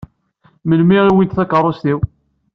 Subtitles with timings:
[0.67, 1.99] Melmi i wwint takeṛṛust-iw?